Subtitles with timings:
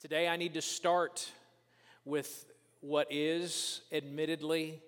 [0.00, 1.28] Today, I need to start
[2.04, 2.44] with
[2.82, 4.80] what is admittedly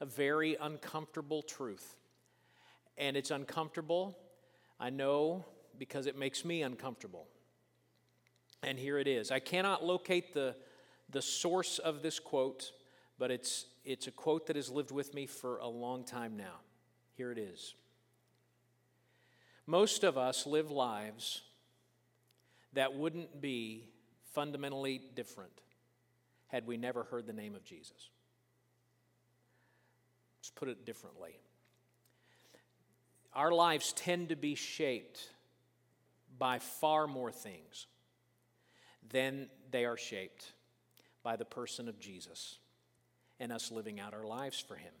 [0.00, 1.94] a very uncomfortable truth.
[2.98, 4.18] And it's uncomfortable,
[4.80, 5.44] I know,
[5.78, 7.28] because it makes me uncomfortable.
[8.64, 9.30] And here it is.
[9.30, 10.56] I cannot locate the,
[11.10, 12.72] the source of this quote,
[13.20, 16.56] but it's, it's a quote that has lived with me for a long time now.
[17.14, 17.76] Here it is.
[19.64, 21.42] Most of us live lives
[22.72, 23.90] that wouldn't be
[24.36, 25.62] fundamentally different
[26.48, 28.10] had we never heard the name of Jesus.
[30.38, 31.38] Let's put it differently.
[33.32, 35.30] Our lives tend to be shaped
[36.38, 37.86] by far more things
[39.10, 40.52] than they are shaped
[41.22, 42.58] by the person of Jesus
[43.40, 44.92] and us living out our lives for Him.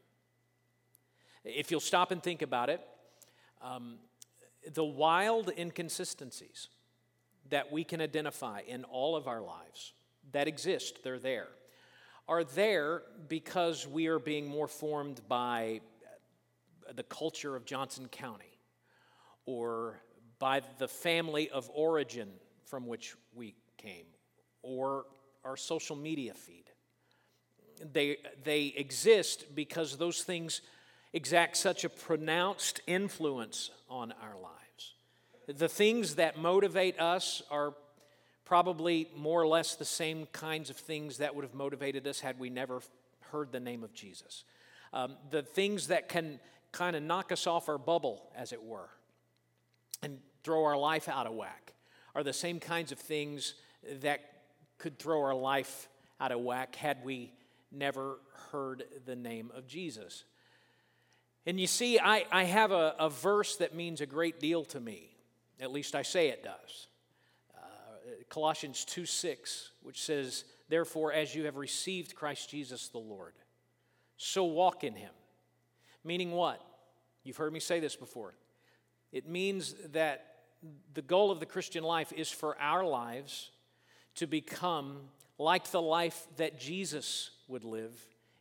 [1.44, 2.80] If you'll stop and think about it,
[3.60, 3.96] um,
[4.72, 6.68] the wild inconsistencies
[7.50, 9.92] that we can identify in all of our lives
[10.32, 11.48] that exist, they're there,
[12.28, 15.80] are there because we are being more formed by
[16.94, 18.58] the culture of Johnson County
[19.44, 20.00] or
[20.38, 22.28] by the family of origin
[22.64, 24.06] from which we came
[24.62, 25.04] or
[25.44, 26.64] our social media feed.
[27.92, 30.62] They, they exist because those things
[31.12, 34.55] exact such a pronounced influence on our lives.
[35.46, 37.74] The things that motivate us are
[38.44, 42.38] probably more or less the same kinds of things that would have motivated us had
[42.38, 42.80] we never
[43.32, 44.44] heard the name of Jesus.
[44.92, 46.40] Um, the things that can
[46.72, 48.88] kind of knock us off our bubble, as it were,
[50.02, 51.72] and throw our life out of whack
[52.14, 53.54] are the same kinds of things
[54.00, 54.20] that
[54.78, 55.88] could throw our life
[56.20, 57.32] out of whack had we
[57.72, 58.18] never
[58.50, 60.24] heard the name of Jesus.
[61.46, 64.80] And you see, I, I have a, a verse that means a great deal to
[64.80, 65.15] me.
[65.60, 66.88] At least I say it does.
[67.56, 67.60] Uh,
[68.28, 73.34] Colossians 2 6, which says, Therefore, as you have received Christ Jesus the Lord,
[74.16, 75.12] so walk in him.
[76.04, 76.60] Meaning what?
[77.24, 78.34] You've heard me say this before.
[79.12, 80.36] It means that
[80.94, 83.50] the goal of the Christian life is for our lives
[84.16, 84.98] to become
[85.38, 87.92] like the life that Jesus would live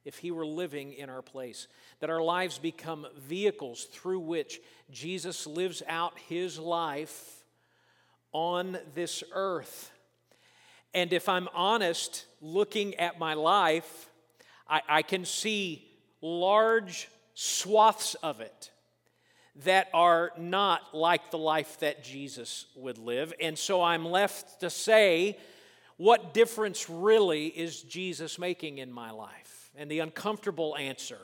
[0.05, 1.67] if he were living in our place.
[1.99, 4.61] That our lives become vehicles through which
[4.91, 7.43] Jesus lives out his life
[8.31, 9.91] on this earth.
[10.93, 14.09] And if I'm honest, looking at my life,
[14.69, 15.85] I, I can see
[16.21, 18.71] large swaths of it
[19.63, 23.33] that are not like the life that Jesus would live.
[23.39, 25.37] And so I'm left to say,
[25.97, 29.54] what difference really is Jesus making in my life?
[29.77, 31.19] And the uncomfortable answer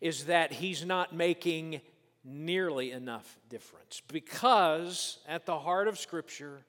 [0.00, 1.80] is that he's not making
[2.24, 6.60] nearly enough difference because at the heart of Scripture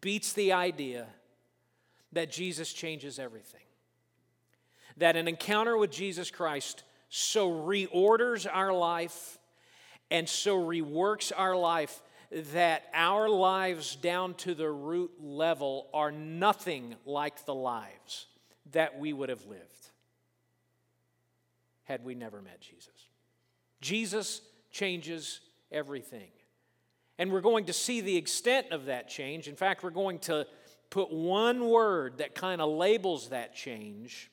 [0.00, 1.06] beats the idea
[2.12, 3.60] that Jesus changes everything.
[4.96, 9.38] That an encounter with Jesus Christ so reorders our life
[10.10, 12.02] and so reworks our life
[12.52, 18.26] that our lives down to the root level are nothing like the lives
[18.72, 19.90] that we would have lived
[21.84, 23.08] had we never met Jesus.
[23.80, 24.40] Jesus
[24.70, 25.40] changes
[25.70, 26.30] everything.
[27.18, 29.46] And we're going to see the extent of that change.
[29.46, 30.46] In fact, we're going to
[30.90, 34.30] put one word that kind of labels that change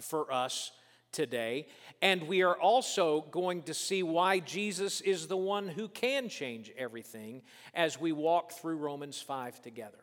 [0.00, 0.72] for us
[1.12, 1.66] today.
[2.00, 6.72] And we are also going to see why Jesus is the one who can change
[6.76, 7.42] everything
[7.74, 9.98] as we walk through Romans 5 together.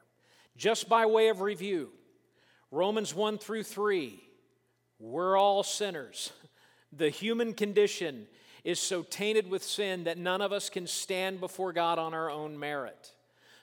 [0.56, 1.90] Just by way of review,
[2.72, 4.22] Romans 1 through 3,
[5.00, 6.32] we're all sinners.
[6.92, 8.28] The human condition
[8.64, 12.30] is so tainted with sin that none of us can stand before God on our
[12.30, 13.14] own merit.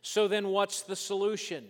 [0.03, 1.67] So then, what's the solution?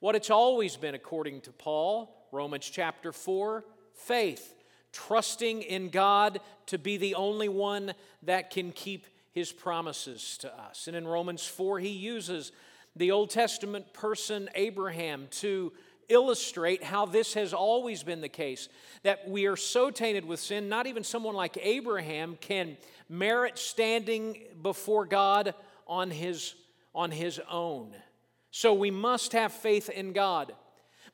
[0.00, 3.64] What it's always been, according to Paul, Romans chapter 4
[3.94, 4.54] faith
[4.92, 10.86] trusting in God to be the only one that can keep his promises to us.
[10.86, 12.52] And in Romans 4, he uses
[12.94, 15.72] the Old Testament person Abraham to
[16.12, 18.68] illustrate how this has always been the case
[19.02, 22.76] that we are so tainted with sin, not even someone like Abraham can
[23.08, 25.54] merit standing before God
[25.86, 26.54] on his,
[26.94, 27.94] on his own.
[28.50, 30.52] So we must have faith in God.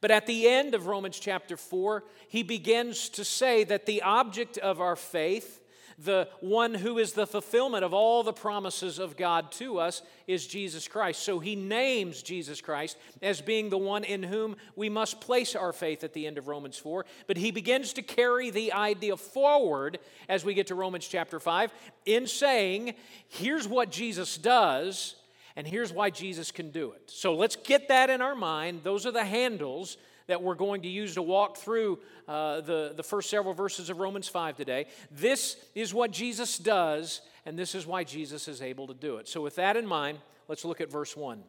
[0.00, 4.58] But at the end of Romans chapter 4, he begins to say that the object
[4.58, 5.60] of our faith,
[5.98, 10.46] the one who is the fulfillment of all the promises of God to us, is
[10.46, 11.22] Jesus Christ.
[11.22, 15.72] So he names Jesus Christ as being the one in whom we must place our
[15.72, 17.04] faith at the end of Romans 4.
[17.26, 19.98] But he begins to carry the idea forward
[20.28, 21.72] as we get to Romans chapter 5
[22.06, 22.94] in saying,
[23.28, 25.16] here's what Jesus does
[25.58, 27.10] And here's why Jesus can do it.
[27.10, 28.82] So let's get that in our mind.
[28.84, 29.96] Those are the handles
[30.28, 31.98] that we're going to use to walk through
[32.28, 34.86] uh, the, the first several verses of Romans 5 today.
[35.10, 39.26] This is what Jesus does, and this is why Jesus is able to do it.
[39.26, 41.42] So, with that in mind, let's look at verse 1.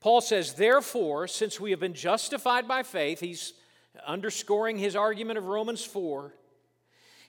[0.00, 3.54] Paul says, Therefore, since we have been justified by faith, he's
[4.06, 6.34] underscoring his argument of Romans 4.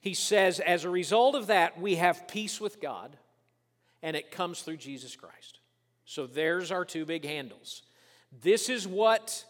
[0.01, 3.15] He says, As a result of that, we have peace with God,
[4.01, 5.59] and it comes through Jesus Christ.
[6.05, 7.83] So there's our two big handles.
[8.31, 9.45] This is what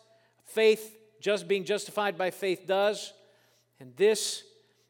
[0.46, 3.14] faith, just being justified by faith, does,
[3.80, 4.44] and this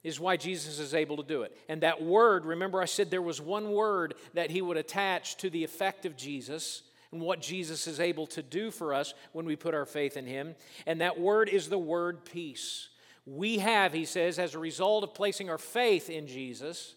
[0.04, 1.58] is why Jesus is able to do it.
[1.68, 5.50] And that word, remember I said there was one word that he would attach to
[5.50, 9.56] the effect of Jesus and what Jesus is able to do for us when we
[9.56, 10.56] put our faith in him.
[10.86, 12.90] And that word is the word peace.
[13.26, 16.96] We have, he says, as a result of placing our faith in Jesus,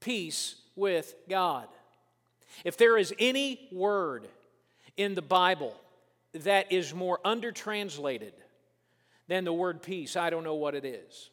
[0.00, 1.68] peace with God.
[2.64, 4.28] If there is any word
[4.96, 5.74] in the Bible
[6.32, 8.32] that is more undertranslated
[9.28, 11.30] than the word peace, I don't know what it is.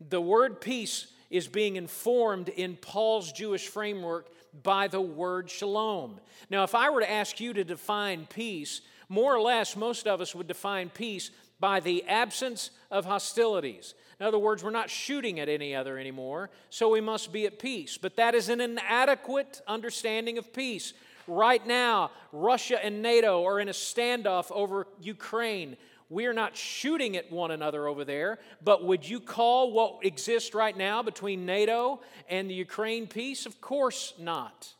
[0.00, 4.28] The word peace is being informed in Paul's Jewish framework
[4.62, 6.20] by the word shalom.
[6.50, 10.20] Now, if I were to ask you to define peace, more or less, most of
[10.20, 13.94] us would define peace by the absence of hostilities.
[14.20, 17.58] In other words, we're not shooting at any other anymore, so we must be at
[17.58, 17.98] peace.
[17.98, 20.94] But that is an inadequate understanding of peace.
[21.28, 25.76] Right now, Russia and NATO are in a standoff over Ukraine.
[26.08, 30.54] We are not shooting at one another over there, but would you call what exists
[30.54, 33.44] right now between NATO and the Ukraine peace?
[33.44, 34.72] Of course not.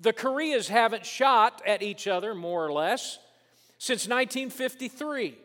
[0.00, 3.18] The Koreas haven't shot at each other, more or less,
[3.78, 5.36] since 1953.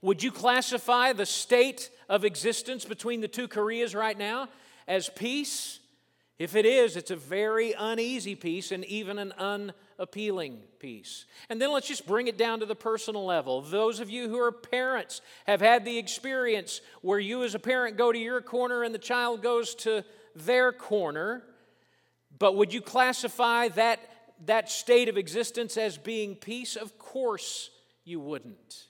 [0.00, 4.48] Would you classify the state of existence between the two Koreas right now
[4.86, 5.77] as peace?
[6.38, 11.26] If it is, it's a very uneasy peace and even an unappealing peace.
[11.50, 13.60] And then let's just bring it down to the personal level.
[13.60, 17.96] Those of you who are parents have had the experience where you, as a parent,
[17.96, 20.04] go to your corner and the child goes to
[20.36, 21.42] their corner.
[22.38, 23.98] But would you classify that,
[24.46, 26.76] that state of existence as being peace?
[26.76, 27.70] Of course
[28.04, 28.86] you wouldn't.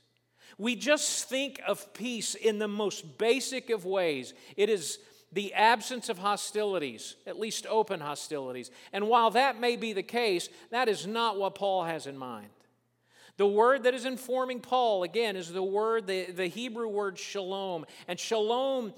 [0.58, 4.34] We just think of peace in the most basic of ways.
[4.56, 4.98] It is
[5.32, 8.70] the absence of hostilities, at least open hostilities.
[8.92, 12.48] And while that may be the case, that is not what Paul has in mind.
[13.36, 17.86] The word that is informing Paul, again, is the word, the, the Hebrew word shalom.
[18.08, 18.92] And shalom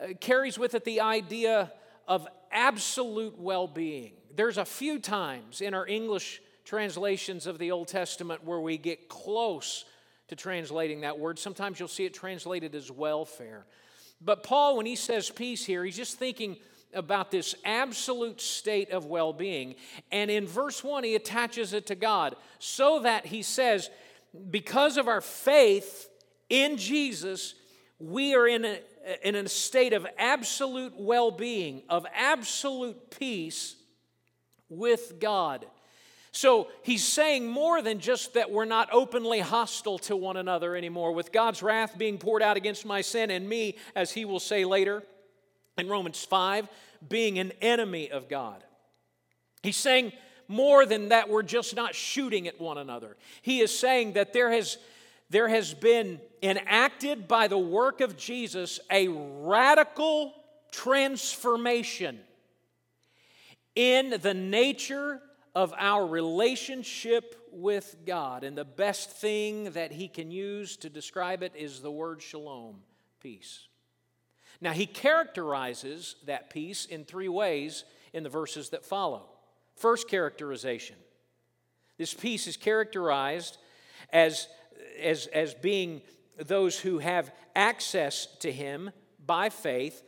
[0.00, 1.72] uh, carries with it the idea
[2.06, 4.12] of absolute well being.
[4.34, 9.08] There's a few times in our English translations of the Old Testament where we get
[9.08, 9.86] close
[10.28, 11.38] to translating that word.
[11.38, 13.64] Sometimes you'll see it translated as welfare.
[14.20, 16.56] But Paul, when he says peace here, he's just thinking
[16.94, 19.74] about this absolute state of well being.
[20.10, 23.90] And in verse 1, he attaches it to God so that he says,
[24.50, 26.08] because of our faith
[26.48, 27.54] in Jesus,
[27.98, 28.78] we are in a,
[29.22, 33.76] in a state of absolute well being, of absolute peace
[34.68, 35.66] with God.
[36.36, 41.12] So he's saying more than just that we're not openly hostile to one another anymore,
[41.12, 44.66] with God's wrath being poured out against my sin and me, as he will say
[44.66, 45.02] later
[45.78, 46.68] in Romans 5,
[47.08, 48.62] being an enemy of God.
[49.62, 50.12] He's saying
[50.46, 53.16] more than that we're just not shooting at one another.
[53.40, 54.76] He is saying that there has,
[55.30, 60.34] there has been enacted by the work of Jesus a radical
[60.70, 62.20] transformation
[63.74, 65.22] in the nature
[65.56, 68.44] of our relationship with God.
[68.44, 72.82] And the best thing that he can use to describe it is the word shalom,
[73.22, 73.66] peace.
[74.60, 79.30] Now, he characterizes that peace in three ways in the verses that follow.
[79.76, 80.96] First characterization
[81.96, 83.56] this peace is characterized
[84.12, 84.48] as,
[85.00, 86.02] as, as being
[86.36, 88.90] those who have access to him
[89.24, 90.02] by faith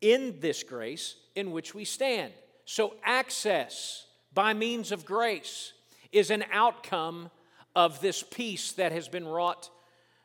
[0.00, 2.32] in this grace in which we stand.
[2.64, 4.05] So, access
[4.36, 5.72] by means of grace
[6.12, 7.30] is an outcome
[7.74, 9.70] of this peace that has been wrought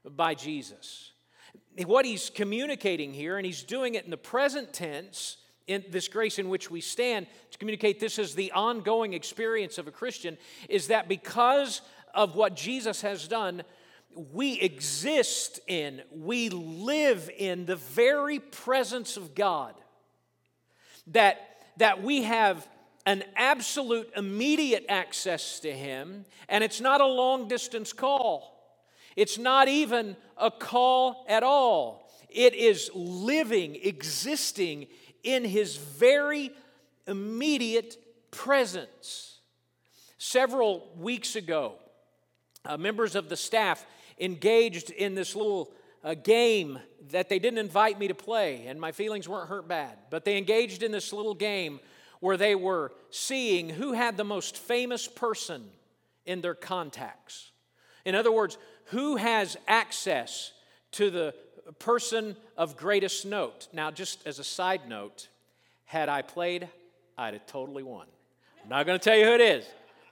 [0.06, 1.12] by Jesus.
[1.86, 6.40] What he's communicating here, and he's doing it in the present tense, in this grace
[6.40, 10.38] in which we stand, to communicate this is the ongoing experience of a Christian,
[10.68, 11.82] is that because
[12.14, 13.64] of what Jesus has done,
[14.34, 19.74] we exist in, we live in the very presence of God.
[21.08, 21.40] That,
[21.78, 22.68] that we have
[23.06, 28.52] an absolute immediate access to Him, and it's not a long distance call.
[29.16, 32.12] It's not even a call at all.
[32.30, 34.88] It is living, existing
[35.24, 36.52] in His very
[37.08, 37.98] immediate
[38.32, 39.40] presence.
[40.18, 41.76] Several weeks ago,
[42.64, 43.86] uh, members of the staff
[44.20, 46.80] engaged in this little uh, game
[47.10, 49.98] that they didn't invite me to play, and my feelings weren't hurt bad.
[50.10, 51.80] But they engaged in this little game
[52.22, 55.66] where they were seeing who had the most famous person
[56.26, 57.52] in their contacts.
[58.06, 60.54] In other words, who has access
[60.94, 61.36] to the
[61.80, 63.68] person of greatest note.
[63.74, 65.28] Now, just as a side note,
[65.86, 66.70] had I played,
[67.18, 68.08] I'd have totally won.
[68.64, 69.66] I'm not going to tell you who it is,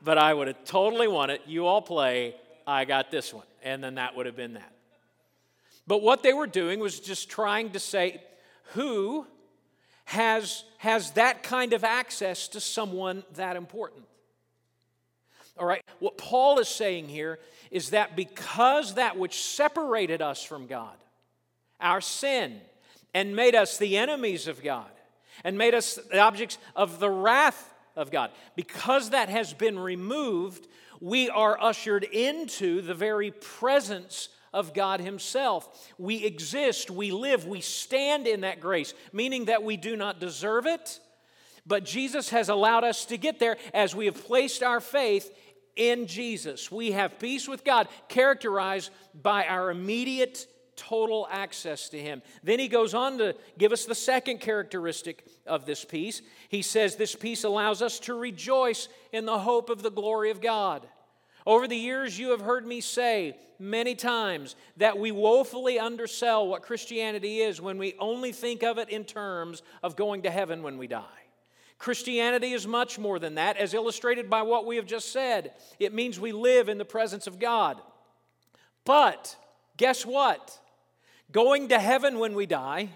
[0.04, 1.42] but I would have totally won it.
[1.46, 2.36] You all play,
[2.66, 3.46] I got this one.
[3.64, 4.72] And then that would have been that.
[5.86, 8.22] But what they were doing was just trying to say
[8.74, 9.26] who
[10.10, 14.04] has, has that kind of access to someone that important.
[15.56, 17.38] All right, what Paul is saying here
[17.70, 20.96] is that because that which separated us from God,
[21.80, 22.60] our sin,
[23.14, 24.90] and made us the enemies of God,
[25.44, 30.68] and made us the objects of the wrath of God, because that has been removed,
[31.00, 35.92] we are ushered into the very presence of God Himself.
[35.98, 40.66] We exist, we live, we stand in that grace, meaning that we do not deserve
[40.66, 41.00] it,
[41.66, 45.32] but Jesus has allowed us to get there as we have placed our faith
[45.76, 46.72] in Jesus.
[46.72, 52.22] We have peace with God, characterized by our immediate total access to Him.
[52.42, 56.22] Then he goes on to give us the second characteristic of this peace.
[56.48, 60.42] He says this peace allows us to rejoice in the hope of the glory of
[60.42, 60.88] God.
[61.50, 66.62] Over the years, you have heard me say many times that we woefully undersell what
[66.62, 70.78] Christianity is when we only think of it in terms of going to heaven when
[70.78, 71.24] we die.
[71.80, 75.54] Christianity is much more than that, as illustrated by what we have just said.
[75.80, 77.82] It means we live in the presence of God.
[78.86, 79.36] But
[79.76, 80.56] guess what?
[81.32, 82.90] Going to heaven when we die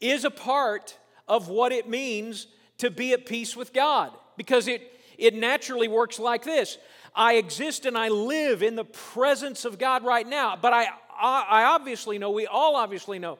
[0.00, 0.96] is a part
[1.28, 2.46] of what it means
[2.78, 6.78] to be at peace with God because it, it naturally works like this
[7.14, 10.86] I exist and I live in the presence of God right now, but I,
[11.20, 13.38] I obviously know, we all obviously know,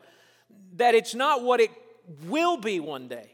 [0.77, 1.71] that it's not what it
[2.27, 3.31] will be one day.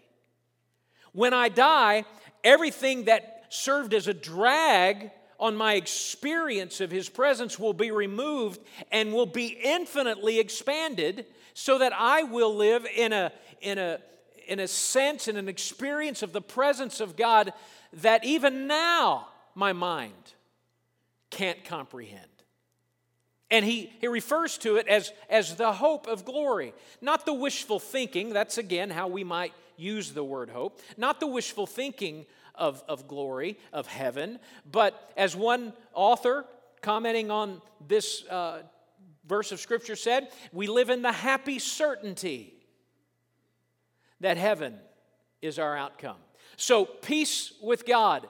[1.13, 2.05] When I die,
[2.43, 8.61] everything that served as a drag on my experience of His presence will be removed
[8.93, 13.99] and will be infinitely expanded so that I will live in a, in a,
[14.47, 17.53] in a sense and an experience of the presence of God
[18.03, 20.35] that even now my mind
[21.31, 22.29] can't comprehend.
[23.51, 27.79] And he, he refers to it as, as the hope of glory, not the wishful
[27.79, 28.31] thinking.
[28.31, 33.07] That's again how we might use the word hope, not the wishful thinking of, of
[33.07, 34.39] glory, of heaven,
[34.71, 36.47] but as one author
[36.81, 38.63] commenting on this uh,
[39.27, 42.55] verse of Scripture said, we live in the happy certainty
[44.21, 44.79] that heaven
[45.45, 46.17] is our outcome.
[46.57, 48.27] So, peace with God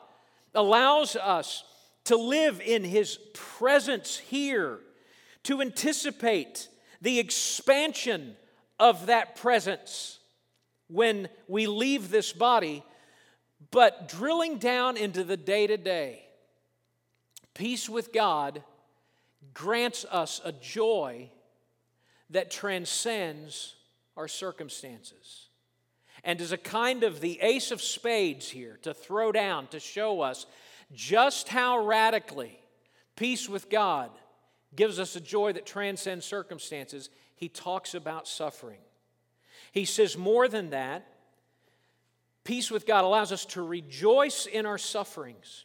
[0.55, 1.65] allows us
[2.05, 4.81] to live in His presence here,
[5.45, 6.69] to anticipate
[7.01, 8.37] the expansion
[8.79, 10.19] of that presence
[10.89, 12.85] when we leave this body,
[13.71, 16.25] but drilling down into the day to day,
[17.55, 18.63] peace with God
[19.53, 21.31] grants us a joy
[22.31, 23.77] that transcends
[24.17, 25.49] our circumstances.
[26.25, 30.23] And is a kind of the ace of spades here to throw down to show
[30.23, 30.47] us
[30.93, 32.59] just how radically
[33.15, 34.11] peace with God
[34.75, 37.11] gives us a joy that transcends circumstances.
[37.37, 38.81] He talks about suffering.
[39.71, 41.07] He says, more than that,
[42.43, 45.65] peace with God allows us to rejoice in our sufferings,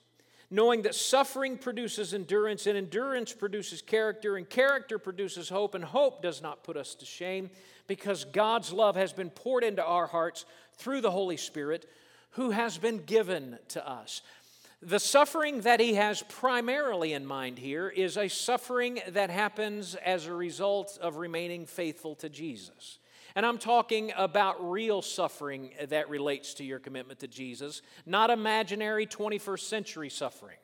[0.52, 6.22] knowing that suffering produces endurance, and endurance produces character, and character produces hope, and hope
[6.22, 7.50] does not put us to shame
[7.88, 10.46] because God's love has been poured into our hearts
[10.78, 11.90] through the Holy Spirit
[12.32, 14.22] who has been given to us.
[14.82, 20.26] The suffering that he has primarily in mind here is a suffering that happens as
[20.26, 23.00] a result of remaining faithful to Jesus.
[23.36, 29.06] And I'm talking about real suffering that relates to your commitment to Jesus, not imaginary
[29.06, 30.58] 21st century suffering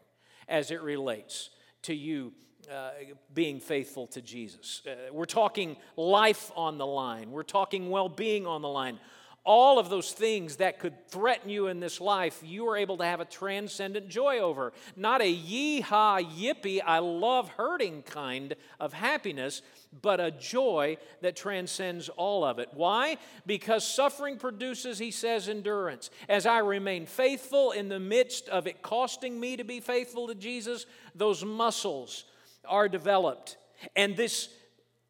[0.48, 1.50] as it relates
[1.84, 2.34] to you
[2.72, 2.90] uh,
[3.34, 4.82] being faithful to Jesus.
[4.88, 9.00] Uh, we're talking life on the line, we're talking well being on the line
[9.46, 13.06] all of those things that could threaten you in this life, you are able to
[13.06, 14.74] have a transcendent joy over.
[14.96, 19.62] Not a yee-haw, yippee, I love hurting kind of happiness,
[20.02, 22.70] but a joy that transcends all of it.
[22.74, 23.18] Why?
[23.46, 26.10] Because suffering produces, he says, endurance.
[26.28, 30.36] As I remain faithful in the midst of it costing me to be faithful to
[30.36, 32.26] Jesus, those muscles
[32.68, 33.58] are developed.
[33.96, 34.50] And this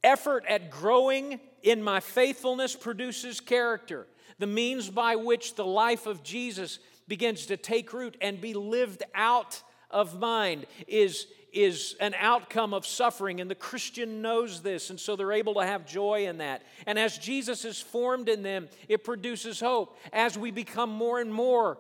[0.03, 4.07] effort at growing in my faithfulness produces character
[4.39, 9.03] the means by which the life of Jesus begins to take root and be lived
[9.13, 15.00] out of mind is, is an outcome of suffering, and the Christian knows this, and
[15.00, 16.63] so they're able to have joy in that.
[16.86, 19.98] And as Jesus is formed in them, it produces hope.
[20.12, 21.77] As we become more and more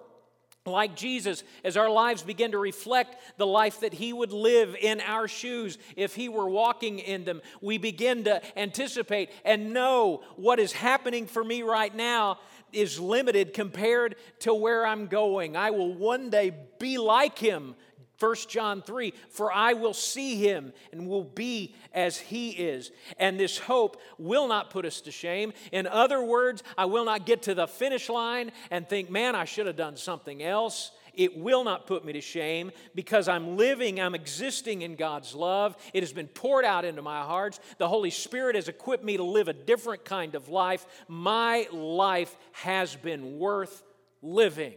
[0.65, 4.99] like Jesus, as our lives begin to reflect the life that He would live in
[5.01, 10.59] our shoes if He were walking in them, we begin to anticipate and know what
[10.59, 12.39] is happening for me right now
[12.73, 15.55] is limited compared to where I'm going.
[15.55, 17.75] I will one day be like Him
[18.19, 22.91] 1 John 3 For I will see him and will be as he is.
[23.17, 25.53] And this hope will not put us to shame.
[25.71, 29.45] In other words, I will not get to the finish line and think, man, I
[29.45, 30.91] should have done something else.
[31.17, 35.77] It will not put me to shame because I'm living, I'm existing in God's love.
[35.93, 37.59] It has been poured out into my hearts.
[37.77, 40.85] The Holy Spirit has equipped me to live a different kind of life.
[41.07, 43.83] My life has been worth
[44.21, 44.73] living.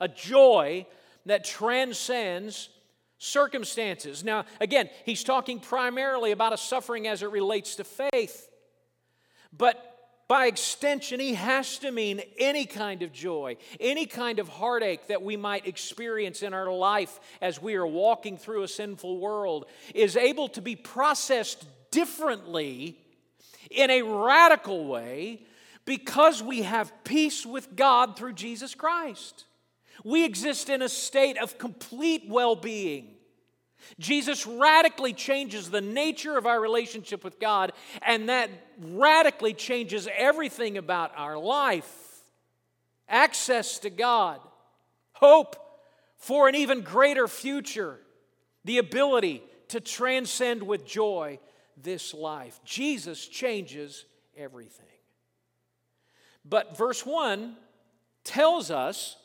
[0.00, 0.86] A joy
[1.26, 2.68] that transcends
[3.18, 4.22] circumstances.
[4.22, 8.50] Now, again, he's talking primarily about a suffering as it relates to faith.
[9.56, 9.94] But
[10.26, 15.22] by extension, he has to mean any kind of joy, any kind of heartache that
[15.22, 20.16] we might experience in our life as we are walking through a sinful world is
[20.16, 22.98] able to be processed differently
[23.70, 25.42] in a radical way
[25.84, 29.44] because we have peace with God through Jesus Christ.
[30.04, 33.14] We exist in a state of complete well being.
[33.98, 40.78] Jesus radically changes the nature of our relationship with God, and that radically changes everything
[40.78, 42.22] about our life.
[43.08, 44.40] Access to God,
[45.12, 45.56] hope
[46.16, 47.98] for an even greater future,
[48.64, 51.38] the ability to transcend with joy
[51.76, 52.60] this life.
[52.64, 54.06] Jesus changes
[54.36, 54.86] everything.
[56.44, 57.56] But verse 1
[58.22, 59.16] tells us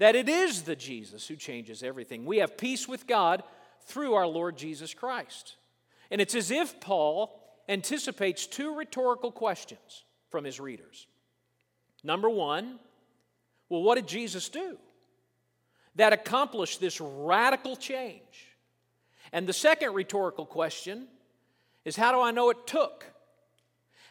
[0.00, 2.24] that it is the Jesus who changes everything.
[2.24, 3.42] We have peace with God
[3.82, 5.56] through our Lord Jesus Christ.
[6.10, 7.38] And it's as if Paul
[7.68, 11.06] anticipates two rhetorical questions from his readers.
[12.02, 12.78] Number one,
[13.68, 14.78] well, what did Jesus do
[15.96, 18.46] that accomplished this radical change?
[19.34, 21.08] And the second rhetorical question
[21.84, 23.04] is how do I know it took?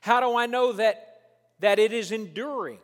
[0.01, 1.21] How do I know that,
[1.61, 2.77] that it is enduring?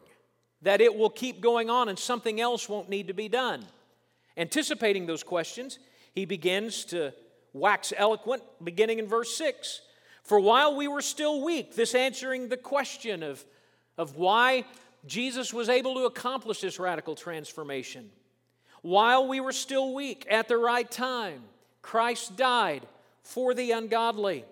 [0.65, 3.63] That it will keep going on and something else won't need to be done.
[4.35, 5.77] Anticipating those questions,
[6.13, 7.13] he begins to
[7.53, 9.81] wax eloquent, beginning in verse 6.
[10.23, 13.45] For while we were still weak, this answering the question of,
[13.95, 14.65] of why
[15.05, 18.09] Jesus was able to accomplish this radical transformation.
[18.81, 21.43] While we were still weak, at the right time,
[21.83, 22.87] Christ died
[23.21, 24.45] for the ungodly.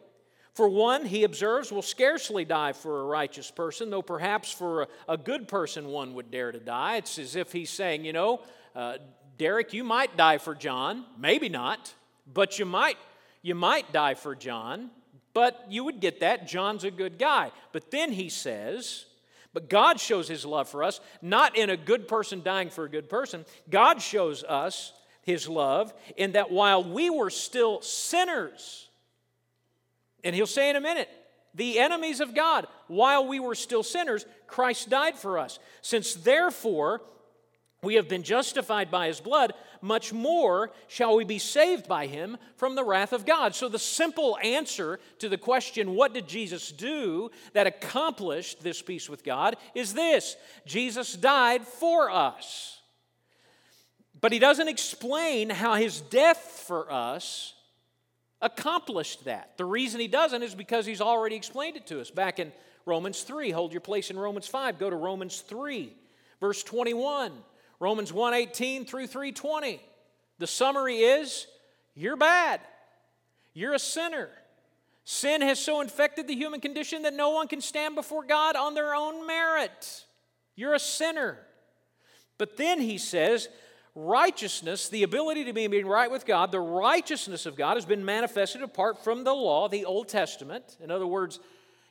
[0.53, 4.87] For one, he observes, will scarcely die for a righteous person, though perhaps for a,
[5.09, 6.97] a good person one would dare to die.
[6.97, 8.41] It's as if he's saying, you know,
[8.75, 8.97] uh,
[9.37, 11.93] Derrick, you might die for John, maybe not,
[12.31, 12.97] but you might,
[13.41, 14.91] you might die for John,
[15.33, 16.47] but you would get that.
[16.47, 17.51] John's a good guy.
[17.71, 19.05] But then he says,
[19.53, 22.89] but God shows his love for us, not in a good person dying for a
[22.89, 23.45] good person.
[23.71, 28.89] God shows us his love in that while we were still sinners,
[30.23, 31.09] and he'll say in a minute,
[31.55, 35.59] the enemies of God, while we were still sinners, Christ died for us.
[35.81, 37.01] Since therefore
[37.83, 42.37] we have been justified by his blood, much more shall we be saved by him
[42.55, 43.53] from the wrath of God.
[43.53, 49.09] So, the simple answer to the question, what did Jesus do that accomplished this peace
[49.09, 52.79] with God, is this Jesus died for us.
[54.21, 57.52] But he doesn't explain how his death for us
[58.43, 59.57] accomplished that.
[59.57, 62.51] The reason he doesn't is because he's already explained it to us back in
[62.85, 63.49] Romans 3.
[63.49, 64.77] Hold your place in Romans 5.
[64.77, 65.95] Go to Romans 3,
[66.39, 67.31] verse 21.
[67.79, 69.81] Romans 1:18 through 3:20.
[70.37, 71.47] The summary is
[71.95, 72.61] you're bad.
[73.53, 74.29] You're a sinner.
[75.05, 78.73] Sin has so infected the human condition that no one can stand before God on
[78.73, 80.05] their own merit.
[80.55, 81.45] You're a sinner.
[82.37, 83.49] But then he says,
[83.95, 88.61] righteousness, the ability to be right with God, the righteousness of God has been manifested
[88.61, 90.77] apart from the law, the Old Testament.
[90.81, 91.39] In other words,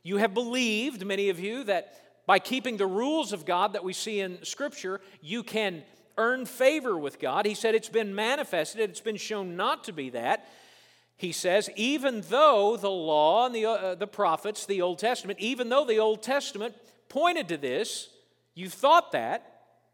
[0.02, 1.94] you have believed, many of you, that
[2.26, 5.84] by keeping the rules of God that we see in Scripture, you can
[6.18, 7.46] earn favor with God.
[7.46, 10.48] He said it's been manifested, it's been shown not to be that.
[11.16, 15.68] He says, even though the law and the, uh, the prophets, the Old Testament, even
[15.68, 16.74] though the Old Testament
[17.08, 18.08] pointed to this,
[18.54, 19.46] you thought that,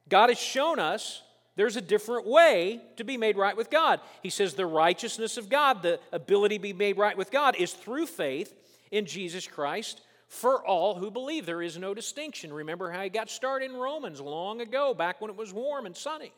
[0.08, 1.22] God has shown us
[1.58, 3.98] there's a different way to be made right with God.
[4.22, 7.72] He says the righteousness of God, the ability to be made right with God, is
[7.72, 8.54] through faith
[8.92, 11.46] in Jesus Christ for all who believe.
[11.46, 12.52] There is no distinction.
[12.52, 15.96] Remember how he got started in Romans long ago, back when it was warm and
[15.96, 16.32] sunny.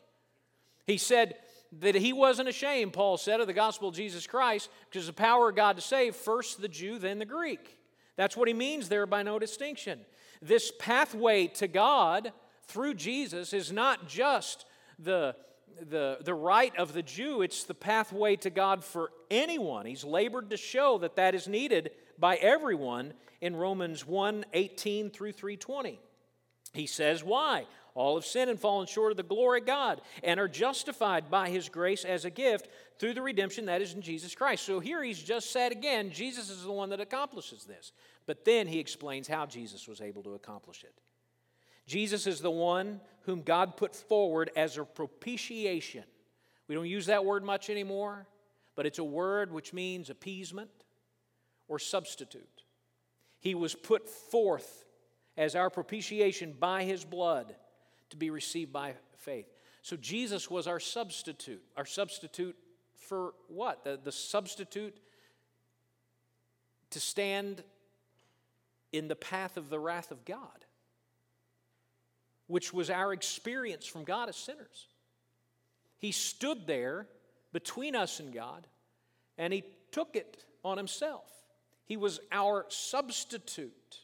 [0.87, 1.35] He said,
[1.81, 5.51] that he wasn't ashamed, Paul said, of the gospel of Jesus Christ, because the power
[5.51, 7.77] of God to save, first the Jew, then the Greek.
[8.17, 10.01] That's what he means there by no distinction.
[10.41, 12.33] This pathway to God
[12.65, 14.65] through Jesus is not just
[15.03, 15.35] the,
[15.89, 19.87] the, the right of the Jew, it's the pathway to God for anyone.
[19.87, 25.33] He's labored to show that that is needed by everyone in Romans 1 18 through
[25.33, 25.99] 320.
[26.73, 27.67] He says, Why?
[27.95, 31.51] All have sinned and fallen short of the glory of God and are justified by
[31.51, 34.65] his grace as a gift through the redemption that is in Jesus Christ.
[34.65, 37.93] So here he's just said again, Jesus is the one that accomplishes this.
[38.27, 40.95] But then he explains how Jesus was able to accomplish it.
[41.91, 46.05] Jesus is the one whom God put forward as a propitiation.
[46.69, 48.29] We don't use that word much anymore,
[48.77, 50.71] but it's a word which means appeasement
[51.67, 52.63] or substitute.
[53.41, 54.85] He was put forth
[55.37, 57.57] as our propitiation by his blood
[58.11, 59.47] to be received by faith.
[59.83, 61.63] So Jesus was our substitute.
[61.77, 62.57] Our substitute
[62.95, 63.83] for what?
[63.83, 64.97] The, the substitute
[66.91, 67.65] to stand
[68.93, 70.67] in the path of the wrath of God,
[72.51, 74.89] which was our experience from God as sinners.
[75.99, 77.07] He stood there
[77.53, 78.67] between us and God,
[79.39, 81.31] and He took it on Himself.
[81.87, 84.01] He was our substitute.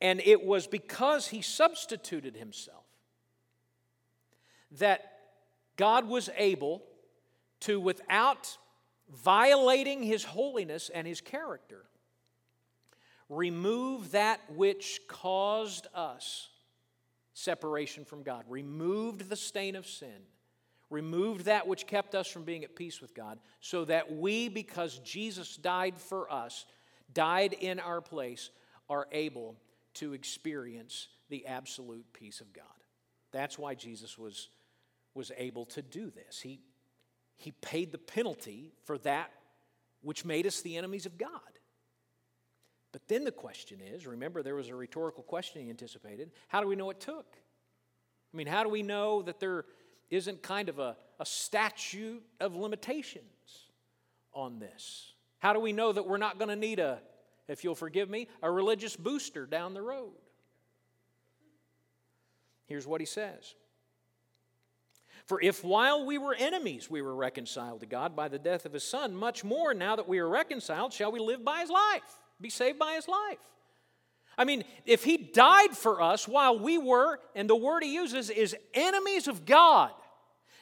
[0.00, 2.84] And it was because He substituted Himself
[4.78, 5.18] that
[5.76, 6.82] God was able
[7.60, 8.56] to, without
[9.12, 11.84] violating His holiness and His character,
[13.28, 16.48] remove that which caused us
[17.34, 20.26] separation from God, removed the stain of sin,
[20.90, 24.98] removed that which kept us from being at peace with God, so that we, because
[24.98, 26.66] Jesus died for us,
[27.14, 28.50] died in our place,
[28.88, 29.56] are able
[29.94, 32.64] to experience the absolute peace of God.
[33.32, 34.50] That's why Jesus was,
[35.14, 36.40] was able to do this.
[36.40, 36.60] He,
[37.36, 39.30] he paid the penalty for that
[40.02, 41.30] which made us the enemies of God.
[42.92, 46.30] But then the question is remember, there was a rhetorical question he anticipated.
[46.48, 47.26] How do we know it took?
[48.32, 49.64] I mean, how do we know that there
[50.10, 53.24] isn't kind of a, a statute of limitations
[54.34, 55.14] on this?
[55.38, 57.00] How do we know that we're not going to need a,
[57.48, 60.12] if you'll forgive me, a religious booster down the road?
[62.66, 63.54] Here's what he says
[65.26, 68.72] For if while we were enemies we were reconciled to God by the death of
[68.74, 72.21] his Son, much more now that we are reconciled shall we live by his life
[72.42, 73.38] be saved by his life.
[74.36, 78.30] I mean, if he died for us while we were, and the word he uses
[78.30, 79.90] is enemies of God,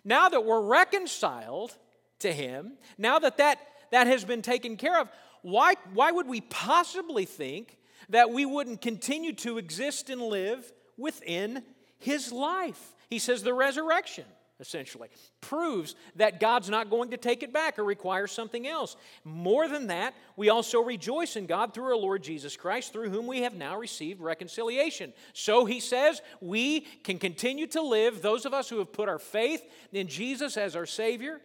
[0.04, 1.76] now that we're reconciled
[2.20, 3.58] to him, now that that,
[3.90, 5.08] that has been taken care of,
[5.42, 11.62] why, why would we possibly think that we wouldn't continue to exist and live within
[11.98, 12.94] his life?
[13.08, 14.24] He says the resurrection
[14.61, 15.09] essentially.
[15.40, 18.96] Proves that God's not going to take it back or require something else.
[19.25, 23.27] More than that, we also rejoice in God through our Lord Jesus Christ, through whom
[23.27, 25.12] we have now received reconciliation.
[25.33, 29.18] So he says we can continue to live, those of us who have put our
[29.18, 31.40] faith in Jesus as our Savior,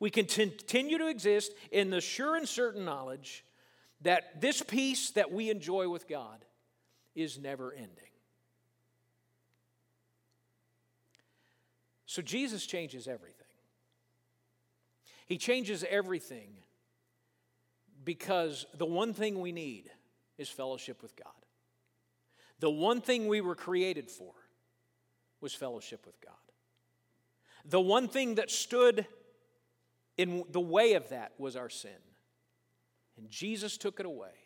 [0.00, 3.44] we can continue to exist in the sure and certain knowledge
[4.02, 6.44] that this peace that we enjoy with God
[7.14, 8.13] is never ending.
[12.14, 13.48] So Jesus changes everything.
[15.26, 16.50] He changes everything
[18.04, 19.90] because the one thing we need
[20.38, 21.32] is fellowship with God.
[22.60, 24.32] The one thing we were created for
[25.40, 26.34] was fellowship with God.
[27.64, 29.08] The one thing that stood
[30.16, 31.90] in the way of that was our sin.
[33.16, 34.38] And Jesus took it away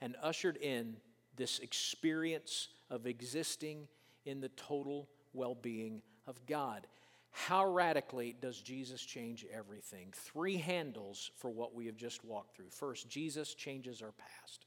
[0.00, 0.98] and ushered in
[1.34, 3.88] this experience of existing
[4.24, 6.86] in the total well being of God.
[7.30, 10.12] How radically does Jesus change everything?
[10.12, 12.70] Three handles for what we have just walked through.
[12.70, 14.66] First, Jesus changes our past.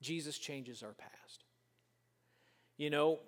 [0.00, 1.44] Jesus changes our past.
[2.76, 3.18] You know,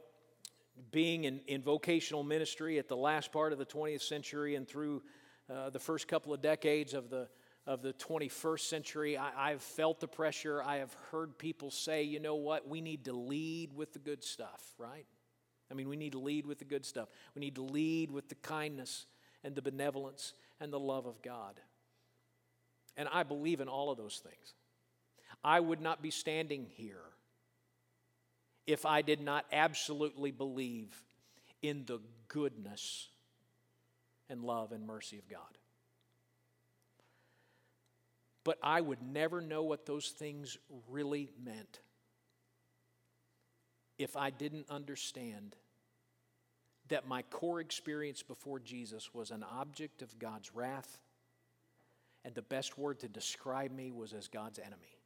[0.91, 5.03] being in, in vocational ministry at the last part of the 20th century and through
[5.51, 7.29] uh, the first couple of decades of the,
[7.67, 10.63] of the 21st century, I, I've felt the pressure.
[10.63, 14.25] I have heard people say, you know what, we need to lead with the good
[14.25, 15.05] stuff, right?
[15.73, 17.09] I mean, we need to lead with the good stuff.
[17.35, 19.07] We need to lead with the kindness
[19.43, 21.59] and the benevolence and the love of God.
[22.97, 24.55] And I believe in all of those things.
[25.43, 27.03] I would not be standing here
[28.67, 31.03] if I did not absolutely believe
[31.63, 33.09] in the goodness
[34.29, 35.41] and love and mercy of God.
[38.45, 40.59] But I would never know what those things
[40.91, 41.81] really meant
[44.03, 45.57] if I didn't understand
[46.89, 50.99] that my core experience before Jesus was an object of God's wrath,
[52.25, 54.99] and the best word to describe me was as God's enemy.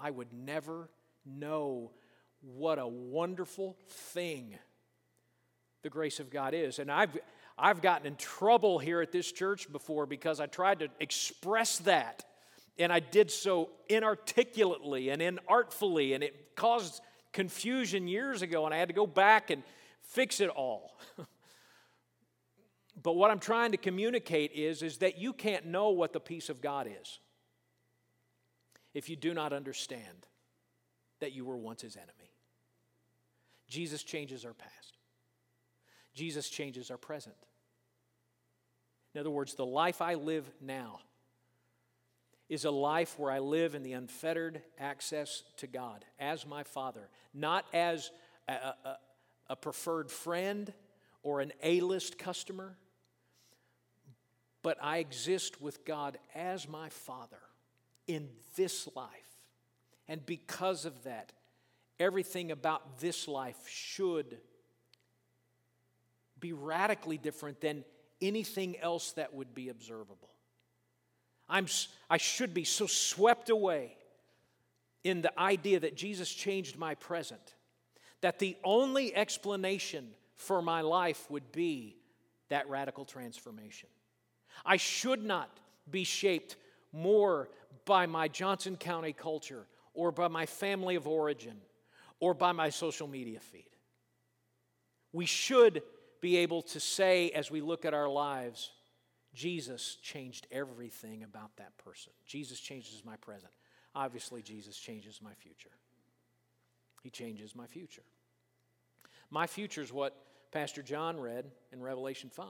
[0.00, 0.88] I would never
[1.24, 1.92] know
[2.40, 4.56] what a wonderful thing
[5.82, 6.78] the grace of God is.
[6.78, 7.16] And I've,
[7.58, 12.24] I've gotten in trouble here at this church before because I tried to express that.
[12.78, 17.00] And I did so inarticulately and inartfully, and it caused
[17.32, 19.62] confusion years ago, and I had to go back and
[20.02, 20.98] fix it all.
[23.02, 26.48] but what I'm trying to communicate is, is that you can't know what the peace
[26.48, 27.20] of God is
[28.94, 30.26] if you do not understand
[31.20, 32.32] that you were once his enemy.
[33.68, 34.98] Jesus changes our past.
[36.14, 37.36] Jesus changes our present.
[39.14, 41.00] In other words, the life I live now
[42.52, 47.08] is a life where I live in the unfettered access to God as my Father,
[47.32, 48.10] not as
[48.46, 48.98] a, a,
[49.48, 50.70] a preferred friend
[51.22, 52.76] or an A list customer,
[54.60, 57.40] but I exist with God as my Father
[58.06, 59.08] in this life.
[60.06, 61.32] And because of that,
[61.98, 64.36] everything about this life should
[66.38, 67.82] be radically different than
[68.20, 70.31] anything else that would be observable.
[71.52, 71.66] I'm,
[72.08, 73.94] I should be so swept away
[75.04, 77.54] in the idea that Jesus changed my present
[78.22, 81.96] that the only explanation for my life would be
[82.48, 83.88] that radical transformation.
[84.64, 85.50] I should not
[85.90, 86.56] be shaped
[86.92, 87.50] more
[87.84, 91.56] by my Johnson County culture or by my family of origin
[92.18, 93.68] or by my social media feed.
[95.12, 95.82] We should
[96.20, 98.70] be able to say as we look at our lives,
[99.34, 102.12] Jesus changed everything about that person.
[102.26, 103.52] Jesus changes my present.
[103.94, 105.70] Obviously, Jesus changes my future.
[107.02, 108.02] He changes my future.
[109.30, 110.14] My future is what
[110.50, 112.46] Pastor John read in Revelation 5.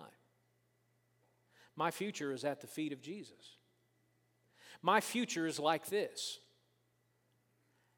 [1.77, 3.57] My future is at the feet of Jesus.
[4.83, 6.41] My future is like this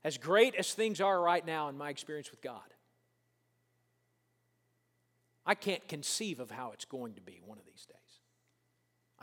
[0.05, 2.61] as great as things are right now in my experience with God,
[5.47, 7.97] I can't conceive of how it's going to be one of these days.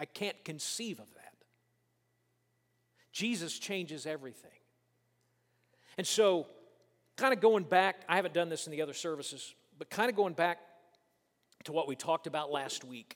[0.02, 1.34] I can't conceive of that.
[3.12, 4.50] Jesus changes everything.
[5.96, 6.48] And so,
[7.18, 10.16] kind of going back, I haven't done this in the other services, but kind of
[10.16, 10.58] going back
[11.66, 13.16] to what we talked about last week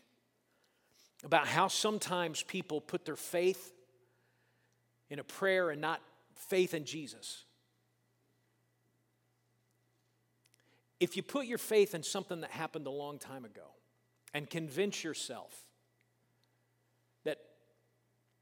[1.24, 3.74] about how sometimes people put their faith
[5.10, 6.02] in a prayer and not
[6.36, 7.45] faith in Jesus.
[11.00, 13.74] If you put your faith in something that happened a long time ago
[14.36, 15.65] and convince yourself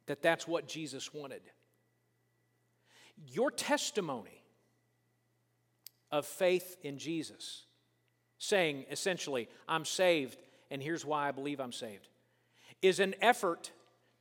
[0.06, 1.42] that that's what Jesus wanted,
[3.28, 4.44] your testimony
[6.12, 7.66] of faith in Jesus,
[8.38, 10.38] saying essentially, I'm saved
[10.70, 12.08] and here's why I believe I'm saved,
[12.82, 13.72] is an effort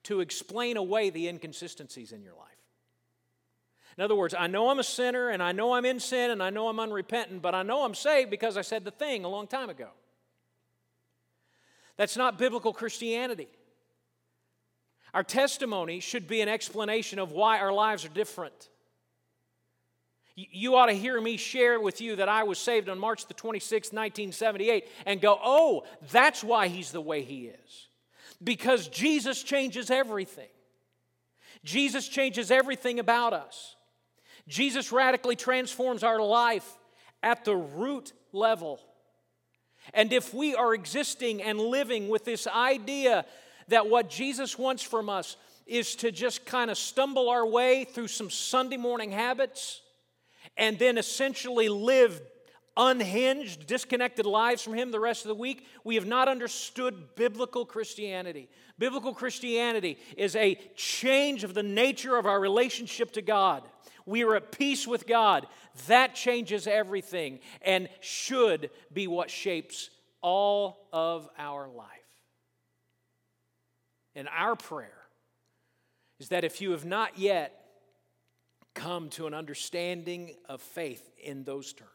[0.04, 2.48] to explain away the inconsistencies in your life.
[3.96, 6.42] In other words, I know I'm a sinner and I know I'm in sin and
[6.42, 9.28] I know I'm unrepentant, but I know I'm saved because I said the thing a
[9.28, 9.88] long time ago.
[11.96, 13.48] That's not biblical Christianity.
[15.14, 18.68] Our testimony should be an explanation of why our lives are different.
[20.34, 23.34] You ought to hear me share with you that I was saved on March the
[23.34, 27.88] 26th, 1978, and go, oh, that's why he's the way he is.
[28.42, 30.48] Because Jesus changes everything.
[31.64, 33.76] Jesus changes everything about us.
[34.48, 36.78] Jesus radically transforms our life
[37.22, 38.80] at the root level.
[39.92, 43.26] And if we are existing and living with this idea
[43.68, 48.08] that what Jesus wants from us is to just kind of stumble our way through
[48.08, 49.80] some Sunday morning habits
[50.56, 52.20] and then essentially live
[52.76, 57.64] unhinged, disconnected lives from Him the rest of the week, we have not understood biblical
[57.64, 58.48] Christianity.
[58.78, 63.62] Biblical Christianity is a change of the nature of our relationship to God.
[64.06, 65.46] We are at peace with God.
[65.86, 69.90] That changes everything and should be what shapes
[70.22, 72.01] all of our life.
[74.14, 75.02] And our prayer
[76.18, 77.58] is that if you have not yet
[78.74, 81.90] come to an understanding of faith in those terms,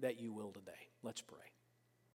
[0.00, 0.72] that you will today.
[1.02, 1.49] Let's pray.